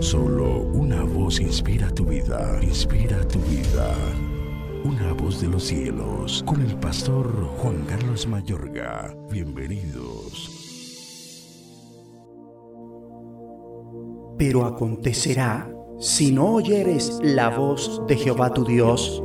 Solo 0.00 0.60
una 0.74 1.02
voz 1.04 1.40
inspira 1.40 1.88
tu 1.90 2.04
vida, 2.04 2.58
inspira 2.62 3.26
tu 3.28 3.38
vida. 3.40 3.94
Una 4.84 5.14
voz 5.14 5.40
de 5.40 5.48
los 5.48 5.64
cielos, 5.64 6.44
con 6.46 6.60
el 6.60 6.76
pastor 6.76 7.26
Juan 7.58 7.84
Carlos 7.86 8.26
Mayorga. 8.26 9.16
Bienvenidos. 9.30 10.50
Pero 14.36 14.66
acontecerá, 14.66 15.68
si 15.98 16.30
no 16.30 16.54
oyeres 16.54 17.18
la 17.22 17.48
voz 17.48 18.02
de 18.06 18.16
Jehová 18.16 18.52
tu 18.52 18.64
Dios, 18.64 19.22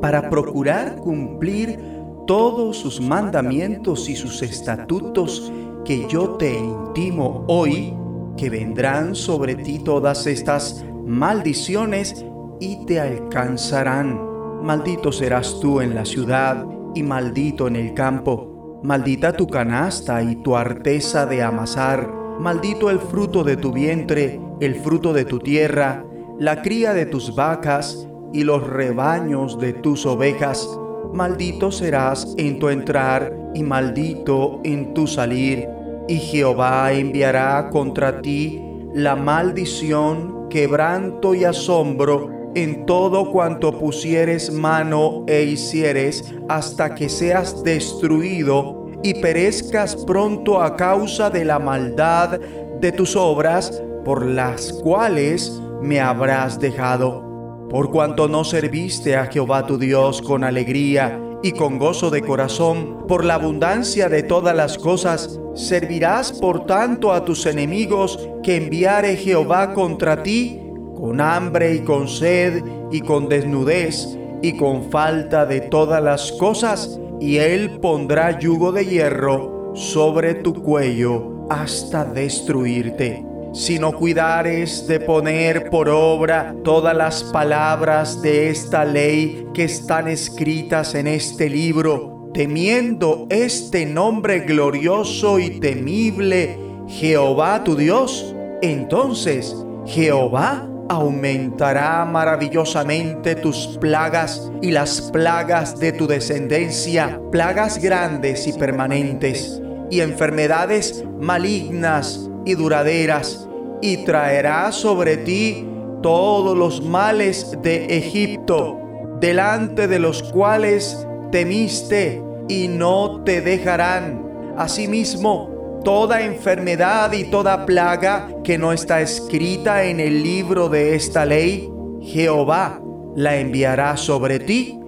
para 0.00 0.30
procurar 0.30 0.96
cumplir 0.96 1.78
todos 2.26 2.78
sus 2.78 3.00
mandamientos 3.00 4.08
y 4.08 4.16
sus 4.16 4.42
estatutos 4.42 5.52
que 5.84 6.06
yo 6.08 6.30
te 6.36 6.58
intimo 6.58 7.44
hoy, 7.48 7.94
que 8.36 8.50
vendrán 8.50 9.14
sobre 9.14 9.54
ti 9.54 9.78
todas 9.78 10.26
estas 10.26 10.84
maldiciones 11.04 12.24
y 12.60 12.84
te 12.86 13.00
alcanzarán. 13.00 14.20
Maldito 14.62 15.12
serás 15.12 15.60
tú 15.60 15.80
en 15.80 15.94
la 15.94 16.04
ciudad 16.04 16.66
y 16.94 17.02
maldito 17.02 17.66
en 17.68 17.76
el 17.76 17.94
campo. 17.94 18.80
Maldita 18.82 19.32
tu 19.32 19.46
canasta 19.46 20.22
y 20.22 20.36
tu 20.36 20.56
arteza 20.56 21.26
de 21.26 21.42
amasar. 21.42 22.10
Maldito 22.40 22.90
el 22.90 22.98
fruto 22.98 23.44
de 23.44 23.56
tu 23.56 23.72
vientre, 23.72 24.40
el 24.60 24.74
fruto 24.76 25.12
de 25.12 25.24
tu 25.24 25.38
tierra, 25.38 26.04
la 26.38 26.62
cría 26.62 26.92
de 26.92 27.06
tus 27.06 27.34
vacas 27.34 28.06
y 28.32 28.44
los 28.44 28.66
rebaños 28.66 29.58
de 29.58 29.72
tus 29.72 30.04
ovejas 30.04 30.68
maldito 31.16 31.72
serás 31.72 32.34
en 32.36 32.58
tu 32.58 32.68
entrar 32.68 33.32
y 33.54 33.62
maldito 33.62 34.60
en 34.64 34.92
tu 34.92 35.06
salir. 35.06 35.68
Y 36.08 36.18
Jehová 36.18 36.92
enviará 36.92 37.68
contra 37.70 38.22
ti 38.22 38.62
la 38.94 39.16
maldición, 39.16 40.48
quebranto 40.48 41.34
y 41.34 41.44
asombro 41.44 42.30
en 42.54 42.86
todo 42.86 43.32
cuanto 43.32 43.78
pusieres 43.78 44.50
mano 44.50 45.24
e 45.26 45.42
hicieres, 45.42 46.32
hasta 46.48 46.94
que 46.94 47.08
seas 47.08 47.62
destruido 47.62 48.86
y 49.02 49.14
perezcas 49.20 49.96
pronto 49.96 50.62
a 50.62 50.76
causa 50.76 51.28
de 51.28 51.44
la 51.44 51.58
maldad 51.58 52.40
de 52.80 52.92
tus 52.92 53.14
obras, 53.14 53.82
por 54.04 54.24
las 54.24 54.72
cuales 54.72 55.60
me 55.82 56.00
habrás 56.00 56.58
dejado. 56.58 57.66
Por 57.68 57.90
cuanto 57.90 58.28
no 58.28 58.44
serviste 58.44 59.16
a 59.16 59.26
Jehová 59.26 59.66
tu 59.66 59.76
Dios 59.76 60.22
con 60.22 60.44
alegría 60.44 61.20
y 61.42 61.52
con 61.52 61.78
gozo 61.78 62.10
de 62.10 62.22
corazón, 62.22 63.06
por 63.06 63.24
la 63.24 63.34
abundancia 63.34 64.08
de 64.08 64.22
todas 64.22 64.56
las 64.56 64.78
cosas, 64.78 65.38
servirás 65.54 66.32
por 66.32 66.66
tanto 66.66 67.12
a 67.12 67.24
tus 67.24 67.46
enemigos 67.46 68.18
que 68.42 68.56
enviare 68.56 69.16
Jehová 69.16 69.74
contra 69.74 70.22
ti, 70.22 70.60
con 70.96 71.20
hambre 71.20 71.74
y 71.74 71.80
con 71.80 72.08
sed 72.08 72.64
y 72.90 73.00
con 73.00 73.28
desnudez 73.28 74.16
y 74.42 74.56
con 74.56 74.90
falta 74.90 75.46
de 75.46 75.60
todas 75.60 76.02
las 76.02 76.32
cosas, 76.32 76.98
y 77.20 77.36
él 77.36 77.78
pondrá 77.80 78.38
yugo 78.38 78.72
de 78.72 78.86
hierro 78.86 79.72
sobre 79.74 80.34
tu 80.34 80.54
cuello 80.62 81.46
hasta 81.48 82.04
destruirte 82.04 83.35
si 83.56 83.78
no 83.78 83.92
cuidares 83.92 84.86
de 84.86 85.00
poner 85.00 85.70
por 85.70 85.88
obra 85.88 86.54
todas 86.62 86.94
las 86.94 87.24
palabras 87.24 88.20
de 88.20 88.50
esta 88.50 88.84
ley 88.84 89.46
que 89.54 89.64
están 89.64 90.08
escritas 90.08 90.94
en 90.94 91.06
este 91.06 91.48
libro, 91.48 92.30
temiendo 92.34 93.26
este 93.30 93.86
nombre 93.86 94.40
glorioso 94.40 95.38
y 95.38 95.58
temible, 95.58 96.58
Jehová 96.86 97.64
tu 97.64 97.76
Dios, 97.76 98.36
entonces 98.60 99.56
Jehová 99.86 100.68
aumentará 100.90 102.04
maravillosamente 102.04 103.36
tus 103.36 103.78
plagas 103.80 104.52
y 104.60 104.70
las 104.70 105.00
plagas 105.00 105.80
de 105.80 105.92
tu 105.92 106.06
descendencia, 106.06 107.18
plagas 107.32 107.78
grandes 107.78 108.46
y 108.46 108.52
permanentes, 108.52 109.62
y 109.90 110.00
enfermedades 110.00 111.04
malignas 111.18 112.28
y 112.44 112.54
duraderas 112.54 113.45
y 113.82 113.98
traerá 113.98 114.72
sobre 114.72 115.16
ti 115.16 115.66
todos 116.02 116.56
los 116.56 116.82
males 116.82 117.56
de 117.62 117.86
Egipto, 117.86 118.78
delante 119.20 119.88
de 119.88 119.98
los 119.98 120.22
cuales 120.22 121.06
temiste 121.32 122.22
y 122.48 122.68
no 122.68 123.22
te 123.24 123.40
dejarán. 123.40 124.54
Asimismo, 124.56 125.80
toda 125.84 126.22
enfermedad 126.22 127.12
y 127.12 127.24
toda 127.24 127.66
plaga 127.66 128.28
que 128.44 128.58
no 128.58 128.72
está 128.72 129.00
escrita 129.00 129.84
en 129.84 130.00
el 130.00 130.22
libro 130.22 130.68
de 130.68 130.94
esta 130.94 131.24
ley, 131.24 131.68
Jehová 132.00 132.80
la 133.14 133.36
enviará 133.36 133.96
sobre 133.96 134.38
ti 134.38 134.78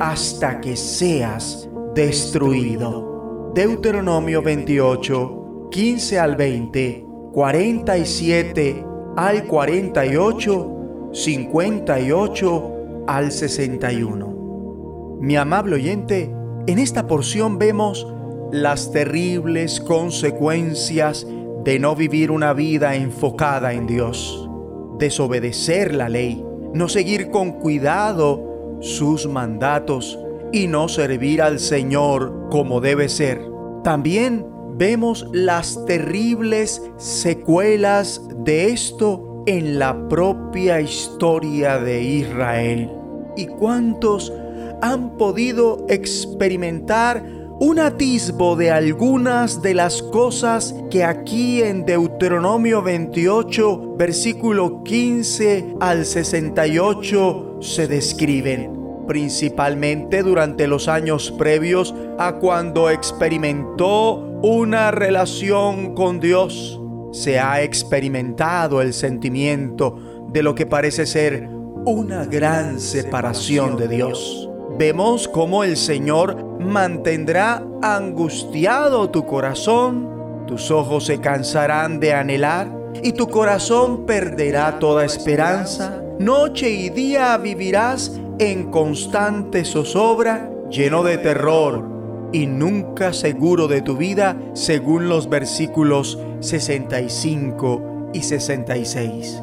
hasta 0.00 0.60
que 0.60 0.76
seas 0.76 1.68
destruido. 1.94 3.50
Deuteronomio 3.54 4.42
28, 4.42 5.68
15 5.70 6.18
al 6.18 6.36
20 6.36 7.07
47 7.38 8.84
al 9.16 9.44
48, 9.44 11.10
58 11.12 13.04
al 13.06 13.30
61. 13.30 15.18
Mi 15.20 15.36
amable 15.36 15.76
oyente, 15.76 16.34
en 16.66 16.80
esta 16.80 17.06
porción 17.06 17.56
vemos 17.56 18.12
las 18.50 18.90
terribles 18.90 19.78
consecuencias 19.78 21.28
de 21.62 21.78
no 21.78 21.94
vivir 21.94 22.32
una 22.32 22.54
vida 22.54 22.96
enfocada 22.96 23.72
en 23.72 23.86
Dios, 23.86 24.50
desobedecer 24.98 25.94
la 25.94 26.08
ley, 26.08 26.44
no 26.74 26.88
seguir 26.88 27.30
con 27.30 27.52
cuidado 27.52 28.78
sus 28.80 29.28
mandatos 29.28 30.18
y 30.50 30.66
no 30.66 30.88
servir 30.88 31.40
al 31.42 31.60
Señor 31.60 32.48
como 32.50 32.80
debe 32.80 33.08
ser. 33.08 33.40
También 33.84 34.57
vemos 34.78 35.26
las 35.32 35.84
terribles 35.86 36.80
secuelas 36.96 38.22
de 38.44 38.70
esto 38.70 39.42
en 39.46 39.78
la 39.78 40.08
propia 40.08 40.80
historia 40.80 41.78
de 41.78 42.00
Israel. 42.02 42.90
¿Y 43.36 43.46
cuántos 43.46 44.32
han 44.80 45.16
podido 45.16 45.84
experimentar 45.88 47.24
un 47.60 47.80
atisbo 47.80 48.54
de 48.54 48.70
algunas 48.70 49.60
de 49.62 49.74
las 49.74 50.00
cosas 50.00 50.74
que 50.90 51.02
aquí 51.02 51.60
en 51.60 51.84
Deuteronomio 51.84 52.80
28, 52.80 53.96
versículo 53.96 54.84
15 54.84 55.74
al 55.80 56.06
68 56.06 57.58
se 57.60 57.88
describen? 57.88 58.78
principalmente 59.08 60.22
durante 60.22 60.68
los 60.68 60.86
años 60.86 61.32
previos 61.32 61.94
a 62.18 62.34
cuando 62.34 62.90
experimentó 62.90 64.27
una 64.42 64.92
relación 64.92 65.94
con 65.94 66.20
Dios. 66.20 66.80
Se 67.12 67.40
ha 67.40 67.62
experimentado 67.62 68.80
el 68.82 68.92
sentimiento 68.92 70.28
de 70.30 70.42
lo 70.42 70.54
que 70.54 70.66
parece 70.66 71.06
ser 71.06 71.48
una 71.84 72.24
gran 72.24 72.78
separación 72.78 73.76
de 73.76 73.88
Dios. 73.88 74.48
Vemos 74.78 75.26
cómo 75.26 75.64
el 75.64 75.76
Señor 75.76 76.60
mantendrá 76.60 77.64
angustiado 77.82 79.10
tu 79.10 79.26
corazón, 79.26 80.44
tus 80.46 80.70
ojos 80.70 81.06
se 81.06 81.20
cansarán 81.20 81.98
de 81.98 82.12
anhelar 82.12 82.70
y 83.02 83.12
tu 83.12 83.28
corazón 83.28 84.06
perderá 84.06 84.78
toda 84.78 85.04
esperanza. 85.04 86.00
Noche 86.20 86.70
y 86.70 86.90
día 86.90 87.36
vivirás 87.38 88.20
en 88.38 88.70
constante 88.70 89.64
zozobra, 89.64 90.50
lleno 90.70 91.02
de 91.02 91.18
terror 91.18 91.97
y 92.32 92.46
nunca 92.46 93.12
seguro 93.12 93.68
de 93.68 93.82
tu 93.82 93.96
vida, 93.96 94.36
según 94.54 95.08
los 95.08 95.28
versículos 95.28 96.18
65 96.40 98.10
y 98.12 98.22
66. 98.22 99.42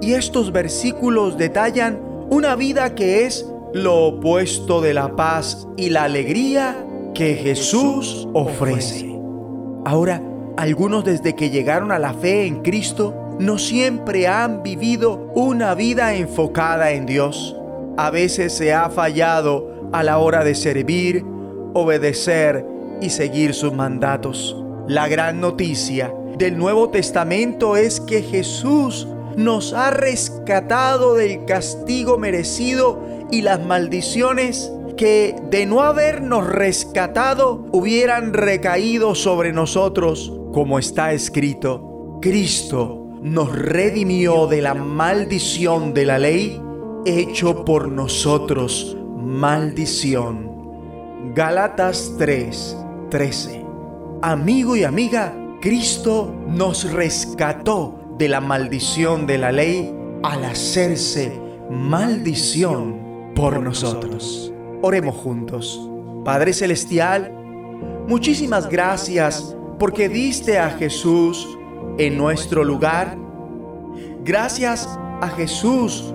Y 0.00 0.12
estos 0.12 0.52
versículos 0.52 1.38
detallan 1.38 2.00
una 2.30 2.56
vida 2.56 2.94
que 2.94 3.26
es 3.26 3.46
lo 3.72 4.06
opuesto 4.06 4.80
de 4.80 4.94
la 4.94 5.16
paz 5.16 5.66
y 5.76 5.90
la 5.90 6.04
alegría 6.04 6.84
que 7.14 7.34
Jesús 7.34 8.28
ofrece. 8.32 9.18
Ahora, 9.84 10.22
algunos 10.56 11.04
desde 11.04 11.34
que 11.34 11.50
llegaron 11.50 11.92
a 11.92 11.98
la 11.98 12.14
fe 12.14 12.46
en 12.46 12.62
Cristo 12.62 13.14
no 13.38 13.58
siempre 13.58 14.28
han 14.28 14.62
vivido 14.62 15.30
una 15.34 15.74
vida 15.74 16.14
enfocada 16.14 16.92
en 16.92 17.06
Dios 17.06 17.56
a 17.96 18.10
veces 18.10 18.52
se 18.52 18.72
ha 18.72 18.90
fallado 18.90 19.88
a 19.92 20.02
la 20.02 20.18
hora 20.18 20.44
de 20.44 20.54
servir, 20.54 21.24
obedecer 21.74 22.64
y 23.00 23.10
seguir 23.10 23.52
sus 23.52 23.72
mandatos. 23.72 24.56
La 24.88 25.08
gran 25.08 25.40
noticia 25.40 26.14
del 26.38 26.56
Nuevo 26.56 26.88
Testamento 26.88 27.76
es 27.76 28.00
que 28.00 28.22
Jesús 28.22 29.06
nos 29.36 29.72
ha 29.74 29.90
rescatado 29.90 31.14
del 31.14 31.44
castigo 31.44 32.18
merecido 32.18 33.02
y 33.30 33.42
las 33.42 33.64
maldiciones 33.64 34.72
que 34.96 35.34
de 35.50 35.66
no 35.66 35.82
habernos 35.82 36.46
rescatado 36.46 37.66
hubieran 37.72 38.32
recaído 38.32 39.14
sobre 39.14 39.52
nosotros, 39.52 40.32
como 40.52 40.78
está 40.78 41.12
escrito. 41.12 42.18
Cristo 42.22 43.04
nos 43.22 43.56
redimió 43.56 44.46
de 44.46 44.62
la 44.62 44.74
maldición 44.74 45.94
de 45.94 46.04
la 46.04 46.18
ley, 46.18 46.60
hecho 47.06 47.64
por 47.64 47.88
nosotros 47.88 48.96
maldición. 49.16 50.53
Gálatas 51.34 52.14
3, 52.16 52.76
13. 53.10 53.66
Amigo 54.22 54.76
y 54.76 54.84
amiga, 54.84 55.34
Cristo 55.60 56.32
nos 56.46 56.92
rescató 56.92 57.98
de 58.16 58.28
la 58.28 58.40
maldición 58.40 59.26
de 59.26 59.38
la 59.38 59.50
ley 59.50 59.92
al 60.22 60.44
hacerse 60.44 61.36
maldición 61.68 63.32
por 63.34 63.60
nosotros. 63.60 64.52
Oremos 64.80 65.16
juntos. 65.16 65.90
Padre 66.24 66.52
Celestial, 66.52 67.32
muchísimas 68.06 68.68
gracias 68.68 69.56
porque 69.80 70.08
diste 70.08 70.60
a 70.60 70.70
Jesús 70.70 71.48
en 71.98 72.16
nuestro 72.16 72.62
lugar. 72.62 73.18
Gracias 74.22 74.88
a 75.20 75.28
Jesús 75.36 76.14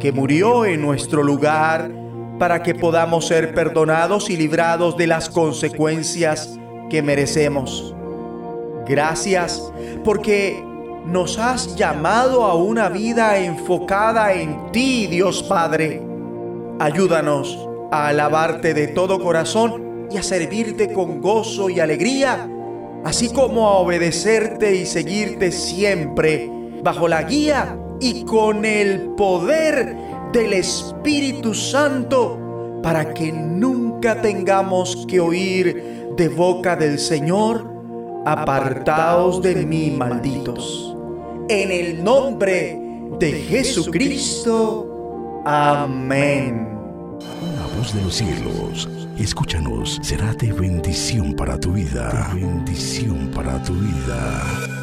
que 0.00 0.10
murió 0.10 0.64
en 0.64 0.80
nuestro 0.80 1.22
lugar 1.22 2.03
para 2.38 2.62
que 2.62 2.74
podamos 2.74 3.26
ser 3.26 3.54
perdonados 3.54 4.30
y 4.30 4.36
librados 4.36 4.96
de 4.96 5.06
las 5.06 5.28
consecuencias 5.28 6.58
que 6.90 7.02
merecemos. 7.02 7.94
Gracias 8.86 9.72
porque 10.04 10.62
nos 11.06 11.38
has 11.38 11.76
llamado 11.76 12.44
a 12.44 12.54
una 12.54 12.88
vida 12.88 13.38
enfocada 13.38 14.32
en 14.32 14.72
ti, 14.72 15.06
Dios 15.06 15.42
Padre. 15.42 16.02
Ayúdanos 16.78 17.68
a 17.90 18.08
alabarte 18.08 18.74
de 18.74 18.88
todo 18.88 19.22
corazón 19.22 20.08
y 20.10 20.16
a 20.16 20.22
servirte 20.22 20.92
con 20.92 21.20
gozo 21.20 21.70
y 21.70 21.80
alegría, 21.80 22.48
así 23.04 23.32
como 23.32 23.68
a 23.68 23.78
obedecerte 23.78 24.74
y 24.76 24.86
seguirte 24.86 25.52
siempre 25.52 26.50
bajo 26.82 27.08
la 27.08 27.22
guía 27.22 27.78
y 28.00 28.24
con 28.24 28.64
el 28.64 29.10
poder 29.16 29.96
del 30.34 30.52
Espíritu 30.52 31.54
Santo 31.54 32.80
para 32.82 33.14
que 33.14 33.30
nunca 33.30 34.20
tengamos 34.20 35.06
que 35.06 35.20
oír 35.20 36.10
de 36.16 36.28
boca 36.28 36.74
del 36.74 36.98
Señor, 36.98 37.64
apartaos 38.26 39.40
de 39.40 39.64
mí, 39.64 39.92
malditos. 39.92 40.96
En 41.48 41.70
el 41.70 42.02
nombre 42.02 42.80
de 43.20 43.32
Jesucristo. 43.32 45.42
Amén. 45.44 46.68
La 47.56 47.78
voz 47.78 47.94
de 47.94 48.02
los 48.02 48.16
cielos, 48.16 48.88
escúchanos, 49.16 50.00
será 50.02 50.34
de 50.34 50.52
bendición 50.52 51.34
para 51.34 51.60
tu 51.60 51.74
vida. 51.74 52.32
De 52.34 52.40
bendición 52.40 53.30
para 53.32 53.62
tu 53.62 53.74
vida. 53.74 54.73